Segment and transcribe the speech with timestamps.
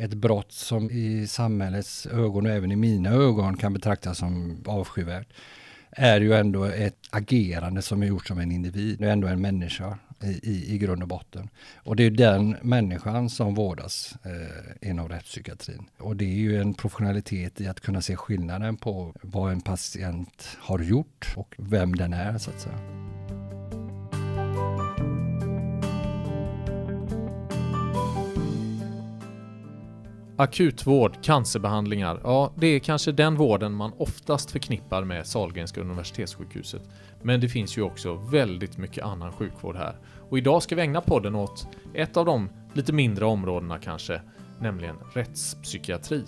[0.00, 5.28] ett brott som i samhällets ögon och även i mina ögon kan betraktas som avskyvärt
[5.90, 8.98] är ju ändå ett agerande som är gjort som en individ.
[8.98, 11.48] Det är ändå en människa i, i, i grund och botten.
[11.76, 15.86] Och det är den människan som vårdas eh, inom rättspsykiatrin.
[15.98, 20.56] Och det är ju en professionalitet i att kunna se skillnaden på vad en patient
[20.58, 23.19] har gjort och vem den är så att säga.
[30.40, 36.82] Akutvård, cancerbehandlingar, ja det är kanske den vården man oftast förknippar med Sahlgrenska universitetssjukhuset.
[37.22, 39.96] Men det finns ju också väldigt mycket annan sjukvård här.
[40.30, 44.22] Och idag ska vi ägna podden åt ett av de lite mindre områdena kanske,
[44.60, 46.24] nämligen rättspsykiatri.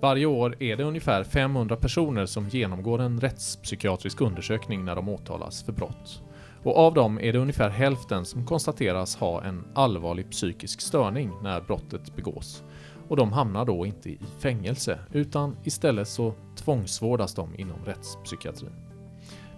[0.00, 5.62] Varje år är det ungefär 500 personer som genomgår en rättspsykiatrisk undersökning när de åtalas
[5.62, 6.22] för brott.
[6.62, 11.60] Och av dem är det ungefär hälften som konstateras ha en allvarlig psykisk störning när
[11.60, 12.62] brottet begås
[13.08, 18.72] och de hamnar då inte i fängelse utan istället så tvångsvårdas de inom rättspsykiatrin.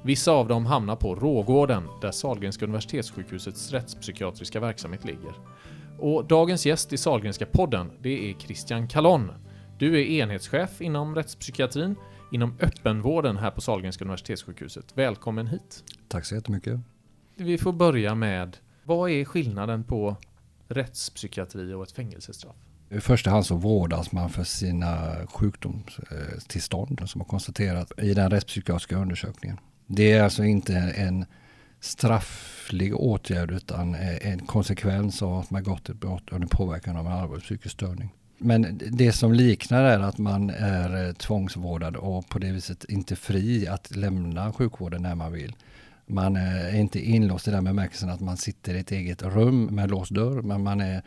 [0.02, 5.34] Vissa av dem hamnar på Rågården där Sahlgrenska universitetssjukhusets rättspsykiatriska verksamhet ligger.
[5.98, 9.33] Och dagens gäst i Sahlgrenska podden, det är Christian Kalon.
[9.78, 11.94] Du är enhetschef inom rättspsykiatrin
[12.32, 14.92] inom öppenvården här på Sahlgrenska universitetssjukhuset.
[14.94, 15.84] Välkommen hit!
[16.08, 16.80] Tack så jättemycket!
[17.36, 20.16] Vi får börja med, vad är skillnaden på
[20.69, 22.69] rättspsykiatri och ett fängelsestraff?
[22.92, 28.97] I första hand så vårdas man för sina sjukdomstillstånd som har konstaterats i den rättspsykiatriska
[28.97, 29.58] undersökningen.
[29.86, 31.24] Det är alltså inte en
[31.80, 37.12] strafflig åtgärd utan en konsekvens av att man gått ett brott under påverkan av en
[37.12, 38.10] allvarlig psykisk störning.
[38.38, 43.66] Men det som liknar är att man är tvångsvårdad och på det viset inte fri
[43.66, 45.56] att lämna sjukvården när man vill.
[46.06, 49.91] Man är inte inlåst i den bemärkelsen att man sitter i ett eget rum med
[49.91, 51.02] låst dörr, men man är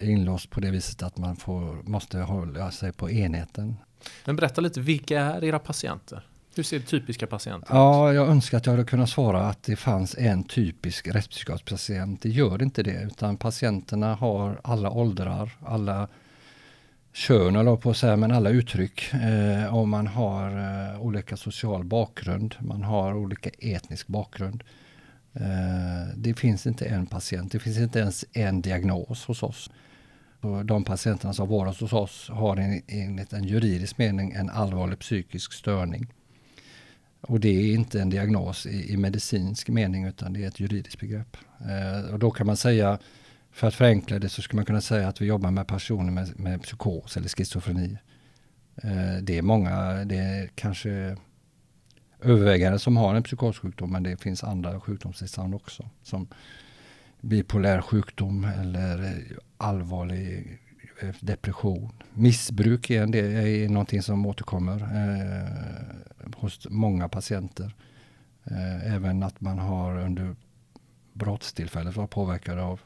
[0.00, 3.76] inlåst på det viset att man får, måste hålla sig på enheten.
[4.24, 6.26] Men berätta lite, vilka är era patienter?
[6.56, 7.74] Hur ser typiska patienter ut?
[7.74, 12.22] Ja, jag önskar att jag hade kunnat svara att det fanns en typisk rättspsykiatrisk patient.
[12.22, 16.08] Det gör inte det, utan patienterna har alla åldrar, alla
[17.12, 19.12] kön, eller på att säga, men alla uttryck.
[19.12, 24.64] Eh, och man har eh, olika social bakgrund, man har olika etnisk bakgrund.
[25.34, 29.70] Eh, det finns inte en patient, det finns inte ens en diagnos hos oss.
[30.64, 36.06] De patienterna som vårdas hos oss har enligt en juridisk mening en allvarlig psykisk störning.
[37.20, 41.00] Och det är inte en diagnos i, i medicinsk mening utan det är ett juridiskt
[41.00, 41.36] begrepp.
[41.60, 42.98] Eh, och då kan man säga,
[43.52, 46.40] för att förenkla det så skulle man kunna säga att vi jobbar med personer med,
[46.40, 47.98] med psykos eller schizofreni.
[48.82, 51.16] Eh, det är många, det är kanske
[52.20, 55.88] övervägande som har en psykossjukdom men det finns andra sjukdomstillstånd också.
[56.02, 56.28] Som
[57.20, 59.24] bipolär sjukdom eller
[59.56, 60.58] allvarlig
[61.00, 61.92] eh, depression.
[62.14, 67.74] Missbruk är, det är någonting som återkommer eh, hos många patienter.
[68.44, 70.36] Eh, även att man har under
[71.12, 72.80] brottstillfället varit påverkad av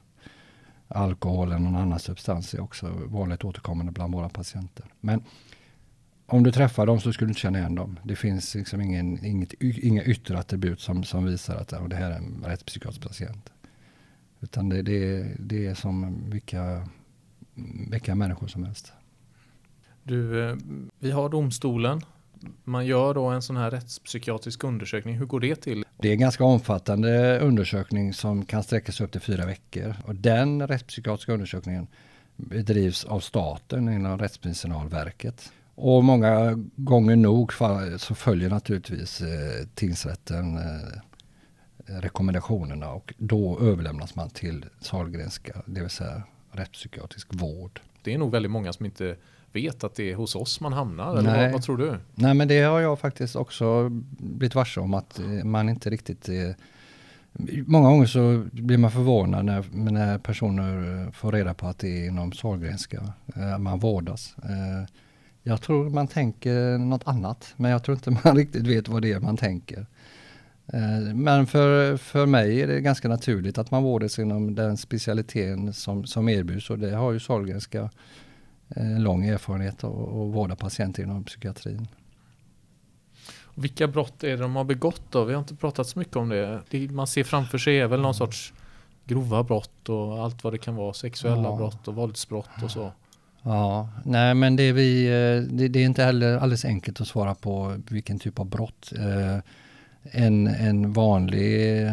[0.89, 4.87] alkohol eller någon annan substans är också vanligt återkommande bland våra patienter.
[5.01, 5.25] Men
[6.31, 7.99] om du träffar dem så skulle du inte känna igen dem.
[8.05, 12.17] Det finns liksom ingen, inget, inga yttre attribut som, som visar att det här är
[12.17, 13.53] en rättspsykiatrisk patient.
[14.41, 16.89] Utan det, det, det är som vilka,
[17.91, 18.93] vilka människor som helst.
[20.03, 20.57] Du, eh,
[20.99, 22.01] vi har domstolen.
[22.65, 25.17] Man gör då en sån här rättspsykiatrisk undersökning.
[25.17, 25.85] Hur går det till?
[25.97, 29.95] Det är en ganska omfattande undersökning som kan sträcka sig upp till fyra veckor.
[30.05, 31.87] Och den rättspsykiatriska undersökningen
[32.37, 35.53] bedrivs av staten inom Rättsmedicinalverket.
[35.81, 37.53] Och många gånger nog
[37.99, 40.99] så följer naturligtvis eh, tingsrätten eh,
[41.87, 46.23] rekommendationerna och då överlämnas man till Sahlgrenska, det vill säga
[46.53, 47.81] rättspsykiatrisk vård.
[48.03, 49.17] Det är nog väldigt många som inte
[49.53, 51.97] vet att det är hos oss man hamnar, eller vad, vad, tror du?
[52.15, 56.29] Nej, men det har jag faktiskt också blivit varse om att eh, man inte riktigt
[56.29, 56.51] eh,
[57.67, 62.07] Många gånger så blir man förvånad när, när personer får reda på att det är
[62.07, 64.37] inom Sahlgrenska eh, man vårdas.
[65.49, 69.13] Jag tror man tänker något annat, men jag tror inte man riktigt vet vad det
[69.13, 69.87] är man tänker.
[70.73, 75.73] Eh, men för, för mig är det ganska naturligt att man vårdas inom den specialiteten
[75.73, 77.91] som, som erbjuds och det har ju Sahlgrenska
[78.69, 81.89] en eh, lång erfarenhet av att vårda patienter inom psykiatrin.
[83.55, 85.25] Vilka brott är det de har begått då?
[85.25, 86.61] Vi har inte pratat så mycket om det.
[86.71, 88.53] det man ser framför sig är väl någon sorts
[89.05, 90.93] grova brott och allt vad det kan vara.
[90.93, 91.57] Sexuella ja.
[91.57, 92.93] brott och våldsbrott och så.
[93.49, 97.09] Ja, nej men det är, vi, eh, det, det, är inte heller alldeles enkelt att
[97.09, 98.93] svara på vilken typ av brott.
[98.99, 99.39] Eh,
[100.03, 101.87] en, en vanlig,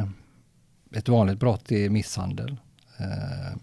[0.96, 2.58] ett vanligt brott är misshandel.
[2.98, 3.58] Eh,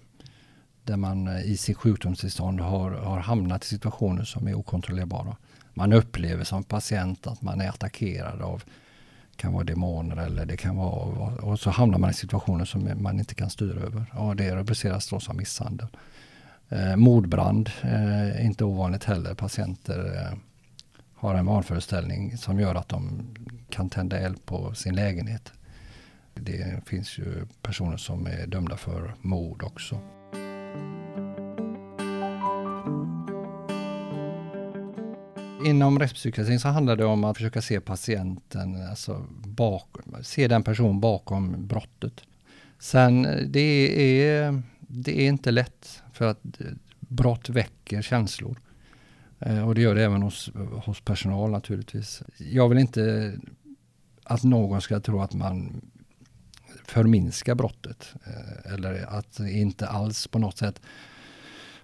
[0.85, 5.37] där man eh, i sitt sjukdomstillstånd har, har hamnat i situationer som är okontrollerbara.
[5.75, 8.63] Man upplever som patient att man är attackerad av
[9.37, 13.19] kan vara demoner eller det kan vara och så hamnar man i situationer som man
[13.19, 14.05] inte kan styra över.
[14.13, 15.89] Och det rubriceras då som misshandel.
[16.73, 19.35] Eh, mordbrand eh, inte ovanligt heller.
[19.35, 20.39] Patienter eh,
[21.15, 23.27] har en vanföreställning som gör att de
[23.71, 25.53] kan tända eld på sin lägenhet.
[26.35, 29.99] Det finns ju personer som är dömda för mord också.
[35.65, 39.89] Inom rättspsykiatrin så handlar det om att försöka se patienten, alltså bak,
[40.23, 42.23] se den person bakom brottet.
[42.79, 46.67] Sen eh, det är, det är inte lätt för att eh,
[47.01, 48.61] brott väcker känslor.
[49.41, 50.51] Eh, och det gör det även hos,
[50.85, 52.23] hos personal naturligtvis.
[52.37, 53.35] Jag vill inte
[54.25, 55.81] att någon ska tro att man
[56.85, 58.15] förminskar brottet.
[58.27, 60.81] Eh, eller att det inte alls på något sätt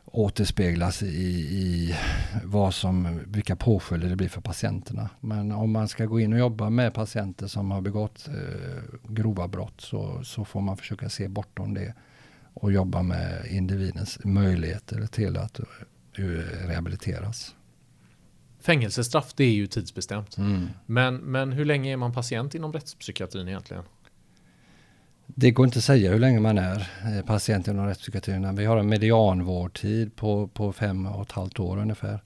[0.04, 1.96] återspeglas i, i
[2.44, 5.10] vad som, vilka påföljder det blir för patienterna.
[5.20, 9.48] Men om man ska gå in och jobba med patienter som har begått eh, grova
[9.48, 11.94] brott så, så får man försöka se bortom det
[12.60, 16.24] och jobba med individens möjligheter till att eh,
[16.66, 17.54] rehabiliteras.
[18.60, 20.36] Fängelsestraff det är ju tidsbestämt.
[20.36, 20.68] Mm.
[20.86, 23.82] Men, men hur länge är man patient inom rättspsykiatrin egentligen?
[25.26, 28.56] Det går inte att säga hur länge man är eh, patient inom rättspsykiatrin.
[28.56, 32.22] Vi har en medianvårdtid på, på fem och ett halvt år ungefär.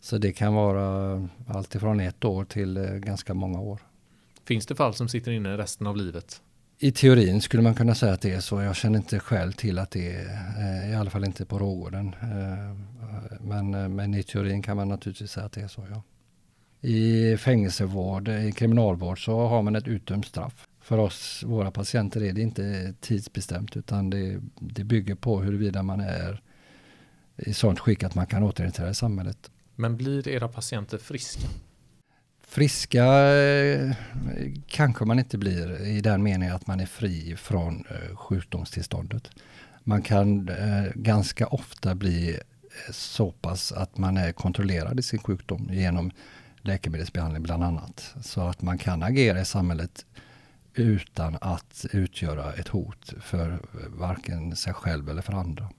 [0.00, 3.80] Så det kan vara allt ifrån ett år till eh, ganska många år.
[4.44, 6.42] Finns det fall som sitter inne resten av livet?
[6.82, 8.62] I teorin skulle man kunna säga att det är så.
[8.62, 12.14] Jag känner inte själv till att det är, eh, i alla fall inte på Rågården.
[12.22, 12.76] Eh,
[13.40, 16.02] men, eh, men i teorin kan man naturligtvis säga att det är så, ja.
[16.88, 22.32] I fängelsevård, i kriminalvård så har man ett utdömt straff för oss, våra patienter, är
[22.32, 26.42] det inte tidsbestämt utan det, det bygger på huruvida man är
[27.36, 29.50] i sånt skick att man kan återinträda i samhället.
[29.76, 31.48] Men blir era patienter friska?
[32.50, 33.92] Friska eh,
[34.66, 39.30] kanske man inte blir i den meningen att man är fri från eh, sjukdomstillståndet.
[39.84, 42.40] Man kan eh, ganska ofta bli
[42.90, 46.10] så pass att man är kontrollerad i sin sjukdom genom
[46.60, 48.14] läkemedelsbehandling bland annat.
[48.22, 50.06] Så att man kan agera i samhället
[50.74, 53.58] utan att utgöra ett hot för
[53.88, 55.70] varken sig själv eller för andra.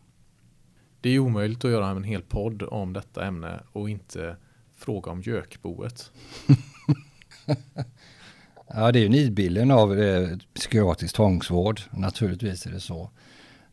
[1.02, 4.36] Det är omöjligt att göra en hel podd om detta ämne och inte
[4.82, 6.12] fråga om gökboet.
[8.68, 11.82] ja, det är ju nidbilden av eh, psykiatrisk tvångsvård.
[11.92, 13.10] Naturligtvis är det så.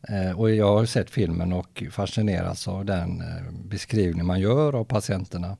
[0.08, 4.84] Eh, och jag har sett filmen och fascinerats av den eh, beskrivning man gör av
[4.84, 5.56] patienterna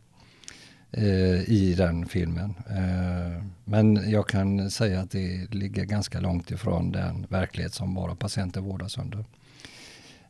[0.93, 2.55] eh, i den filmen.
[2.71, 8.15] Eh, men jag kan säga att det ligger ganska långt ifrån den verklighet som våra
[8.15, 9.25] patienter vårdas under.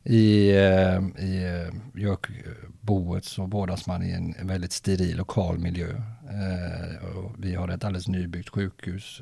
[0.09, 5.89] I, eh, i eh, Jökboet så vårdas man i en väldigt steril lokal miljö.
[6.31, 7.09] Eh,
[7.39, 9.21] vi har ett alldeles nybyggt sjukhus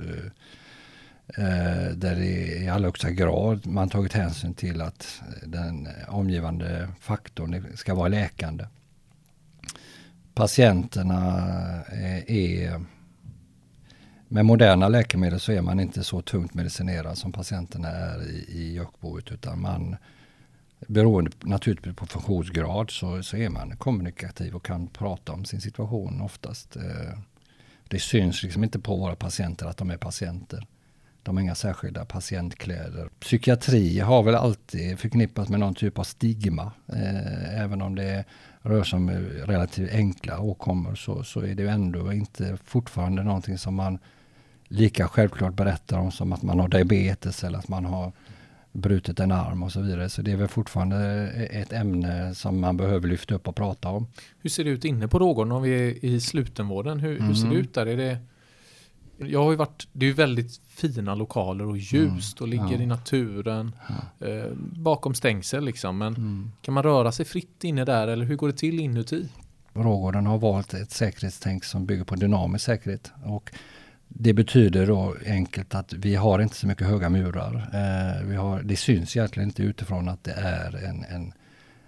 [1.94, 7.94] där det i allra högsta grad man tagit hänsyn till att den omgivande faktorn ska
[7.94, 8.64] vara läkande
[10.34, 11.42] patienterna
[12.26, 12.84] är
[14.28, 18.80] med moderna läkemedel så är man inte så tungt medicinerad som patienterna är i, i
[19.30, 19.96] utan man
[20.78, 26.20] beroende naturligtvis på funktionsgrad så, så är man kommunikativ och kan prata om sin situation
[26.20, 26.76] oftast.
[26.76, 27.18] Eh,
[27.88, 30.66] det syns liksom inte på våra patienter att de är patienter.
[31.22, 33.08] De har inga särskilda patientkläder.
[33.20, 36.72] Psykiatri har väl alltid förknippats med någon typ av stigma.
[36.86, 38.24] Eh, även om det
[38.62, 39.10] rör sig om
[39.44, 43.98] relativt enkla åkommor så, så är det ju ändå inte fortfarande någonting som man
[44.68, 48.12] lika självklart berättar om som att man har diabetes eller att man har
[48.76, 50.08] brutit en arm och så vidare.
[50.08, 50.98] Så det är väl fortfarande
[51.50, 54.06] ett ämne som man behöver lyfta upp och prata om.
[54.38, 57.00] Hur ser det ut inne på Rågården om vi är i slutenvården?
[57.00, 57.26] Hur, mm.
[57.26, 57.86] hur ser det ut där?
[57.86, 58.18] Är det,
[59.18, 62.42] jag har varit, det är väldigt fina lokaler och ljust mm.
[62.42, 62.82] och ligger ja.
[62.82, 64.26] i naturen ja.
[64.26, 65.98] eh, bakom stängsel liksom.
[65.98, 66.52] Men mm.
[66.62, 69.28] kan man röra sig fritt inne där eller hur går det till inuti?
[69.72, 73.12] Rågården har valt ett säkerhetstänk som bygger på dynamisk säkerhet.
[73.24, 73.52] Och
[74.08, 77.54] det betyder då enkelt att vi har inte så mycket höga murar.
[77.54, 81.32] Eh, vi har, det syns egentligen inte utifrån att det är en, en,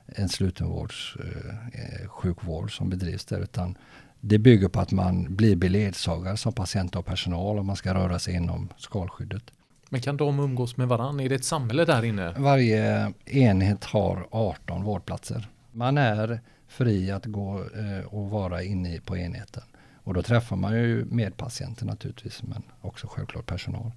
[0.06, 3.40] en slutenvårdssjukvård eh, som bedrivs där.
[3.40, 3.75] Utan
[4.20, 8.18] det bygger på att man blir beledsagad som patient och personal om man ska röra
[8.18, 9.42] sig inom skalskyddet.
[9.88, 11.25] Men kan de umgås med varandra?
[11.25, 12.34] Är det ett samhälle där inne?
[12.38, 15.48] Varje enhet har 18 vårdplatser.
[15.72, 19.62] Man är fri att gå eh, och vara inne på enheten.
[20.08, 23.92] Och då träffar man ju medpatienter naturligtvis, men också självklart personal.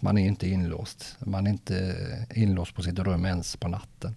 [0.00, 1.16] Man är inte inlåst.
[1.20, 1.96] Man är inte
[2.34, 4.14] inlåst på sitt rum ens på natten.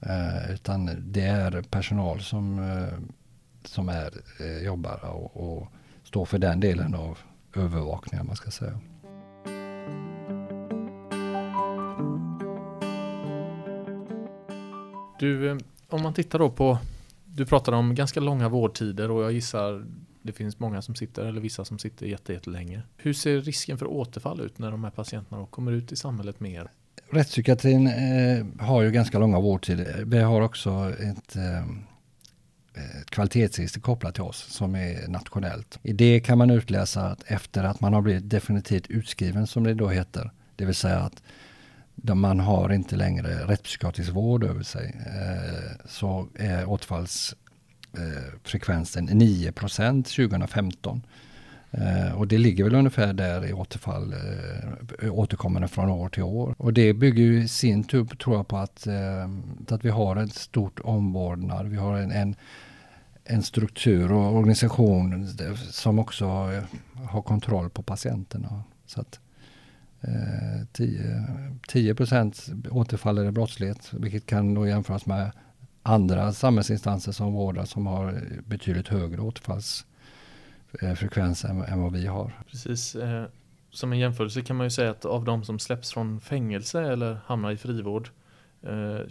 [0.00, 2.98] Eh, utan det är personal som, eh,
[3.64, 5.68] som är, eh, jobbar och, och
[6.04, 7.18] står för den delen av
[7.54, 8.80] övervakningen man ska säga.
[15.18, 15.56] Du, eh,
[15.88, 16.78] om man tittar då på,
[17.24, 19.84] du pratade om ganska långa vårdtider och jag gissar
[20.22, 22.82] det finns många som sitter, eller vissa som sitter jättelänge.
[22.96, 26.70] Hur ser risken för återfall ut när de här patienterna kommer ut i samhället mer?
[27.10, 30.04] Rättspsykiatrin eh, har ju ganska långa vårdtider.
[30.06, 35.78] Vi har också ett, eh, eh, ett kvalitetsregister kopplat till oss som är nationellt.
[35.82, 39.74] I det kan man utläsa att efter att man har blivit definitivt utskriven som det
[39.74, 41.22] då heter, det vill säga att
[42.14, 47.34] man har inte längre rättspsykiatrisk vård över sig, eh, så är återfalls
[47.92, 51.02] Eh, frekvensen 9% 2015.
[51.70, 54.14] Eh, och det ligger väl ungefär där i återfall,
[55.02, 56.54] eh, återkommande från år till år.
[56.58, 59.28] Och det bygger ju i sin tur, tror jag, på att, eh,
[59.68, 61.66] att vi har ett stort omvårdnad.
[61.66, 62.34] Vi har en, en,
[63.24, 65.28] en struktur och organisation
[65.70, 66.62] som också eh,
[67.08, 68.62] har kontroll på patienterna.
[68.86, 69.20] Så att,
[70.72, 71.26] 10,
[71.68, 71.94] 10
[72.70, 75.30] återfaller i brottslighet, vilket kan då jämföras med
[75.88, 79.86] andra samhällsinstanser som vårdar som har betydligt högre återfalls
[80.82, 82.32] Eh, än, än vad vi har.
[82.50, 82.94] Precis.
[82.94, 83.26] Eh,
[83.70, 87.18] som en jämförelse kan man ju säga att av de som släpps från fängelse eller
[87.26, 88.10] hamnar i frivård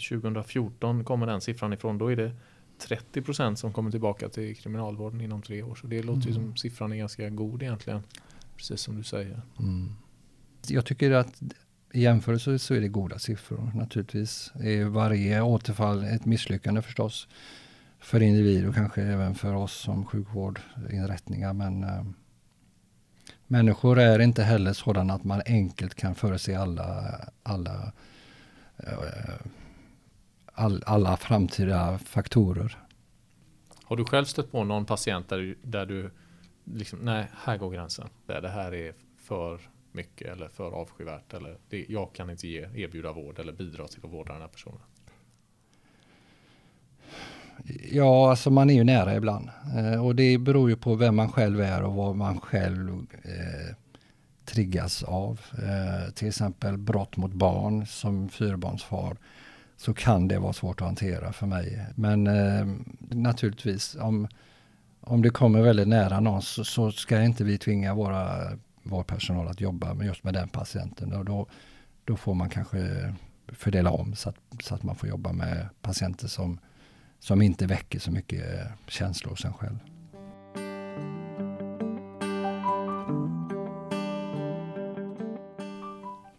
[0.10, 1.98] 2014 eh, kommer den siffran ifrån.
[1.98, 2.32] Då är det
[2.80, 5.76] 30 procent som kommer tillbaka till kriminalvården inom tre år.
[5.76, 6.28] Så det låter mm.
[6.28, 8.04] ju som siffran är ganska god egentligen.
[8.58, 9.42] Precis som du säger.
[9.60, 9.96] Mm.
[10.68, 11.42] Jag tycker att
[11.98, 13.72] i jämförelse så är det goda siffror.
[13.76, 17.28] Naturligtvis är varje återfall ett misslyckande förstås
[18.00, 21.54] för individ och kanske även för oss som sjukvårdinrättningar.
[21.54, 22.04] Men äh,
[23.48, 27.92] människor är inte heller sådana att man enkelt kan förutse alla, alla,
[28.78, 28.94] äh,
[30.46, 32.78] all, alla framtida faktorer.
[33.84, 36.12] Har du själv stött på någon patient där, där du
[36.64, 38.10] liksom, nej, här går gränsen.
[38.26, 39.60] Det här är för
[39.98, 44.06] mycket eller för avskyvärt eller det, jag kan inte ge, erbjuda vård eller bidra till
[44.06, 44.82] att vårda den här personen.
[47.92, 49.50] Ja, alltså man är ju nära ibland.
[49.78, 53.76] Eh, och det beror ju på vem man själv är och vad man själv eh,
[54.46, 55.42] triggas av.
[55.54, 59.18] Eh, till exempel brott mot barn som fyrbarnsfar
[59.78, 61.86] så kan det vara svårt att hantera för mig.
[61.96, 62.68] Men eh,
[63.00, 64.28] naturligtvis, om,
[65.02, 68.52] om det kommer väldigt nära någon så, så ska inte vi tvinga våra,
[68.90, 71.14] vår personal att jobba med just med den patienten.
[71.14, 71.48] Och då,
[72.06, 73.14] då får man kanske
[73.48, 76.60] fördela om så att, så att man får jobba med patienter som
[77.20, 79.78] som inte väcker så mycket känslor hos en själv.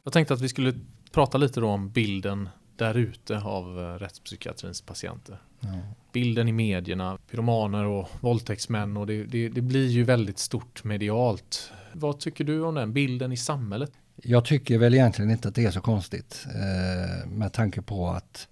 [0.04, 0.74] Jag tänkte att vi skulle
[1.12, 2.48] prata lite då om bilden
[2.78, 5.38] där ute av eh, rättspsykiatrins patienter.
[5.60, 5.68] Ja.
[6.12, 11.72] Bilden i medierna, pyromaner och våldtäktsmän och det, det, det, blir ju väldigt stort medialt.
[11.92, 13.92] Vad tycker du om den bilden i samhället?
[14.22, 18.48] Jag tycker väl egentligen inte att det är så konstigt eh, med tanke på att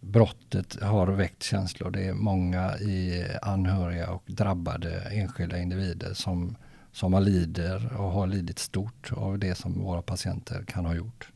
[0.00, 1.90] brottet har väckt känslor.
[1.90, 6.56] Det är många i anhöriga och drabbade enskilda individer som,
[6.92, 11.30] som har lider och har lidit stort av det som våra patienter kan ha gjort.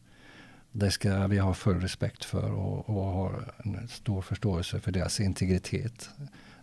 [0.76, 3.32] Det ska vi ha full respekt för och, och ha
[3.64, 6.10] en stor förståelse för deras integritet.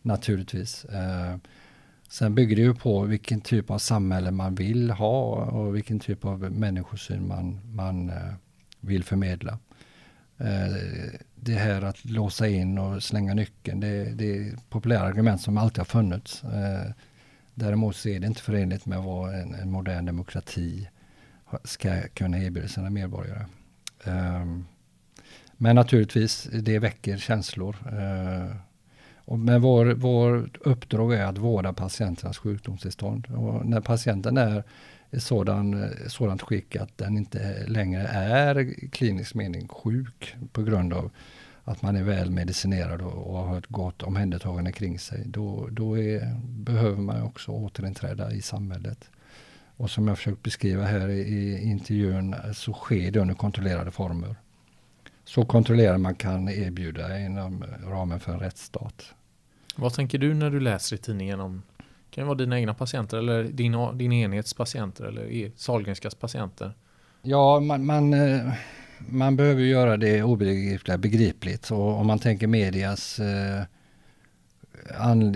[0.01, 0.85] Naturligtvis.
[0.85, 1.37] Eh,
[2.09, 6.25] sen bygger det ju på vilken typ av samhälle man vill ha och vilken typ
[6.25, 8.33] av människosyn man, man eh,
[8.79, 9.59] vill förmedla.
[10.37, 10.75] Eh,
[11.35, 15.77] det här att låsa in och slänga nyckeln, det, det är populära argument som alltid
[15.77, 16.43] har funnits.
[16.43, 16.91] Eh,
[17.53, 20.89] däremot så är det inte förenligt med vad en, en modern demokrati
[21.63, 23.45] ska kunna erbjuda sina medborgare.
[24.05, 24.65] Ehm,
[25.57, 27.75] men naturligtvis, det väcker känslor.
[27.91, 28.55] Ehm,
[29.25, 33.27] men vår, vår uppdrag är att vårda patienternas sjukdomstillstånd.
[33.27, 34.63] Och när patienten är
[35.11, 41.11] i sådan, sådant skick att den inte längre är klinisk mening sjuk på grund av
[41.63, 45.23] att man är väl medicinerad och, och har ett gott omhändertagande kring sig.
[45.25, 49.09] Då, då är, behöver man också återinträda i samhället.
[49.77, 54.35] Och som jag försökt beskriva här i, intervjun så sker det under kontrollerade former.
[55.23, 59.13] Så kontrollerade man kan erbjuda inom ramen för en rättsstat.
[59.75, 61.61] Vad tänker du när du läser i tidningen om
[62.09, 66.73] det kan vara dina egna patienter eller din, din enhets patienter eller Sahlgrenskas patienter.
[67.21, 68.53] Ja, man, man, eh,
[68.97, 71.71] man behöver göra det obegripliga begripligt.
[71.71, 73.63] Och om man tänker medias eh,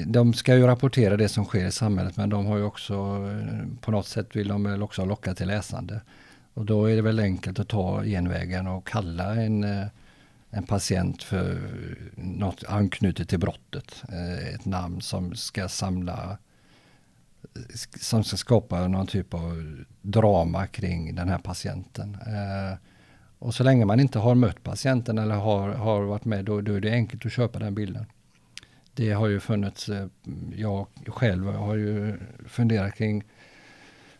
[0.06, 3.80] de ska ju rapportera det som sker i samhället men de har ju också eh,
[3.82, 6.02] på något sätt vill de väl också locka till läsande.
[6.54, 9.88] Och då är det väl enkelt att ta genvägen och kalla en, eh,
[10.50, 11.60] en patient för
[12.16, 14.04] något anknutet till brottet.
[14.10, 16.38] Eh, ett namn som ska samla
[18.02, 22.18] som ska skapa någon typ av drama kring den här patienten.
[23.40, 26.74] Och så länge man inte har mött patienten eller har, har varit med, då, då
[26.74, 28.06] är det enkelt att köpa den bilden.
[28.96, 30.08] Det har ju funnits, eh,
[30.56, 33.24] jag själv har ju funderat kring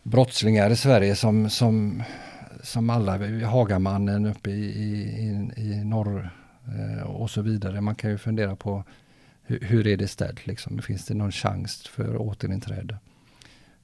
[0.02, 2.02] brottslingar i Sverige som, som,
[2.62, 6.30] som alla, Hagamannen uppe i, i, i norr
[6.66, 7.80] eh, och så vidare.
[7.80, 8.84] Man kan ju fundera på
[9.42, 10.78] hur, hur är det ställt liksom?
[10.78, 12.98] Finns det någon chans för återinträde?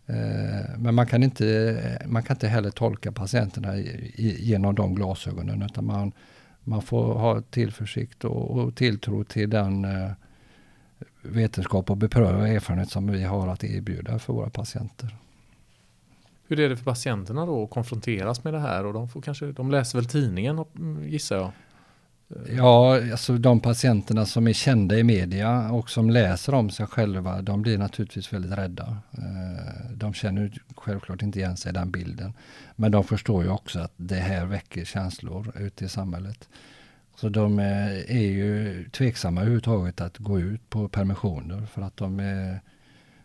[0.06, 3.76] Eh, men man kan, inte, man kan inte heller tolka patienterna
[4.16, 6.12] genom de glasögonen utan man,
[6.60, 10.10] man får ha tillförsikt och, och tilltro till den eh,
[11.22, 15.16] vetenskap och beprövad erfarenhet som vi har att erbjuda för våra patienter.
[16.48, 19.52] Hur är det för patienterna då att konfronteras med det här och de får kanske,
[19.52, 20.64] de läser väl tidningen
[21.08, 21.52] gissar jag?
[22.48, 27.42] Ja, alltså de patienterna som är kända i media och som läser om sig själva,
[27.42, 28.96] de blir naturligtvis väldigt rädda.
[29.10, 32.32] Eh, de känner självklart inte igen sig i den bilden.
[32.76, 36.48] Men de förstår ju också att det här väcker känslor ute i samhället.
[37.14, 42.60] Så de är ju tveksamma överhuvudtaget att gå ut på permissioner för att de är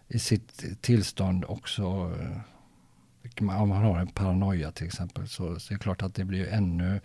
[0.07, 1.83] i sitt tillstånd också
[2.19, 2.41] eh,
[3.39, 6.47] om man har en paranoia till exempel så, så är det klart att det blir
[6.47, 6.99] ännu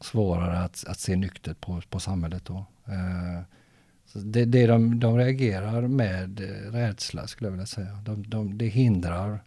[0.00, 2.66] svårare att, att se nyktert på, på samhället då.
[2.84, 3.42] Eh,
[4.06, 7.98] så det, det de, de reagerar med eh, rädsla skulle jag vilja säga.
[8.04, 9.40] De, de, det hindrar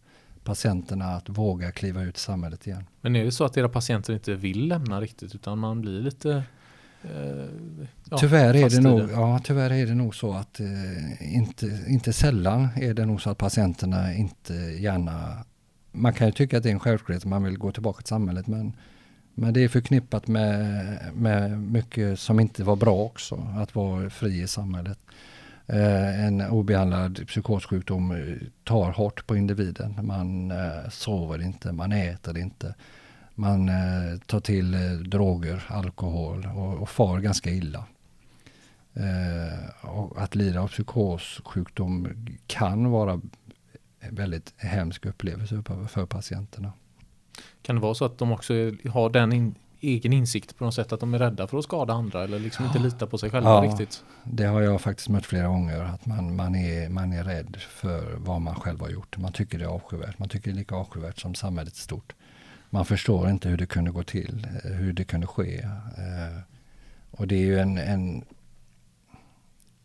[0.43, 2.86] patienterna att våga kliva ut i samhället igen.
[3.01, 6.43] Men är det så att era patienter inte vill lämna riktigt utan man blir lite
[8.10, 12.13] ja, tyvärr, är det nog, ja, tyvärr är det nog så att eh, inte, inte
[12.13, 15.46] sällan är det nog så att patienterna inte gärna
[15.91, 18.08] man kan ju tycka att det är en självklarhet att man vill gå tillbaka till
[18.08, 18.74] samhället men
[19.39, 24.41] men det är förknippat med, med mycket som inte var bra också, att vara fri
[24.41, 25.00] i samhället.
[25.68, 29.96] Eh, en obehandlad psykossjukdom eh, tar hårt på individen.
[30.01, 32.75] Man eh, sover inte, man äter inte.
[33.40, 37.86] Man eh, tar till eh, droger, alkohol och, och far ganska illa.
[38.94, 42.08] Eh, och att lida av psykossjukdom
[42.48, 43.22] kan vara
[44.00, 46.74] en väldigt hemsk upplevelse för, för patienterna.
[47.62, 48.54] Kan det vara så att de också
[48.90, 51.94] har den in, egen insikt på något sätt att de är rädda för att skada
[51.94, 54.04] andra eller liksom inte litar på sig själva ja, riktigt?
[54.24, 58.16] Det har jag faktiskt mött flera gånger att man, man, är, man är rädd för
[58.16, 59.18] vad man själv har gjort.
[59.18, 60.20] Man tycker det är avskyvärt.
[60.20, 62.14] Man tycker det är lika avskyvärt som samhället är stort.
[62.70, 65.60] Man förstår inte hur det kunde gå till, eh, hur det kunde ske.
[65.98, 66.40] Eh,
[67.12, 68.25] och det är ju en, en,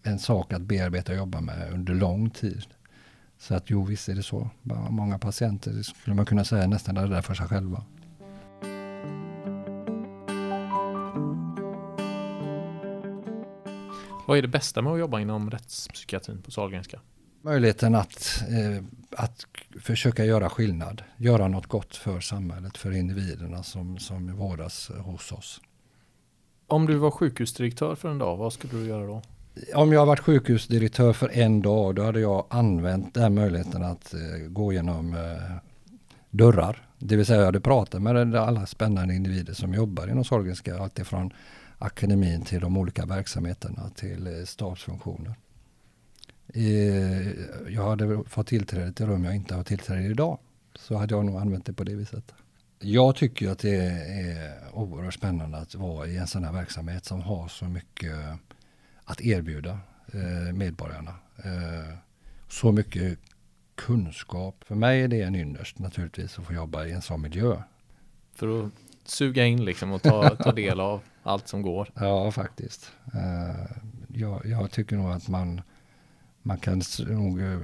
[0.02, 2.64] en sak att bearbeta och jobba med under lång tid.
[3.38, 4.50] Så att jo, visst är det så.
[4.90, 7.84] Många patienter skulle man kunna säga nästan är där för sig själva.
[14.26, 17.00] Vad är det bästa med att jobba inom rättspsykiatrin på Sahlgrenska?
[17.44, 19.46] Möjligheten att, eh, att
[19.80, 25.60] försöka göra skillnad, göra något gott för samhället, för individerna som, som vårdas hos oss.
[26.66, 29.22] Om du var sjukhusdirektör för en dag, vad skulle du göra då?
[29.74, 34.48] om jag varit sjukhusdirektör för en dag, då hade jag använt den möjligheten att eh,
[34.48, 35.56] gå genom eh,
[36.30, 36.88] dörrar.
[36.98, 41.32] Det vill säga jag hade pratat med alla spännande individer som jobbar inom Sahlgrenska, alltifrån
[41.78, 45.34] akademin till de olika verksamheterna till eh, stabsfunktioner.
[47.68, 50.38] Jag hade fått tillträde till rum jag inte har tillträde idag.
[50.74, 52.34] Så hade jag nog använt det på det viset.
[52.78, 57.20] Jag tycker att det är oerhört spännande att vara i en sån här verksamhet som
[57.22, 58.16] har så mycket
[59.04, 59.78] att erbjuda
[60.12, 61.14] eh, medborgarna.
[61.36, 61.96] Eh,
[62.48, 63.18] så mycket
[63.74, 64.64] kunskap.
[64.64, 67.62] För mig är det en ynnest naturligtvis att få jobba i en sån miljö.
[68.34, 68.72] För att
[69.04, 71.88] suga in liksom och ta, ta del av allt som går.
[71.94, 72.92] Ja, faktiskt.
[73.14, 73.76] Eh,
[74.08, 75.60] jag, jag, tycker nog att man,
[76.46, 77.58] man kan nog eh,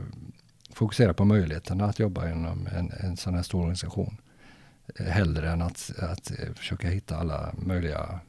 [0.73, 4.17] fokusera på möjligheterna att jobba inom en, en sån här stor organisation.
[4.99, 8.21] Eh, hellre än att, att försöka hitta alla möjliga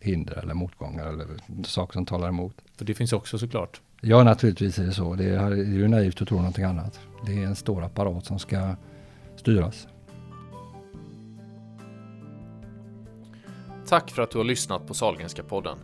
[0.00, 1.26] hinder eller motgångar eller
[1.64, 2.54] saker som talar emot.
[2.76, 3.80] För det finns också såklart?
[4.00, 5.14] Ja, naturligtvis är det så.
[5.14, 7.00] Det är, ju naivt att tro någonting annat.
[7.26, 8.76] Det är en stor apparat som ska
[9.36, 9.88] styras.
[13.86, 15.78] Tack för att du har lyssnat på Salgenska podden.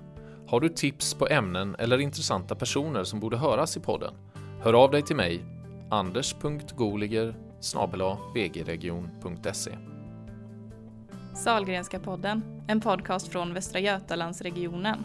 [0.50, 4.14] Har du tips på ämnen eller intressanta personer som borde höras i podden?
[4.62, 5.44] Hör av dig till mig,
[5.90, 7.34] anders.goliger
[8.34, 9.70] vgregion.se
[11.34, 15.04] Salgrenska podden, en podcast från Västra Götalandsregionen.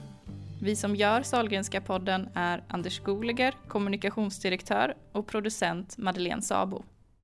[0.62, 6.84] Vi som gör Salgrenska podden är Anders Goliger, kommunikationsdirektör och producent Madeleine Sabo.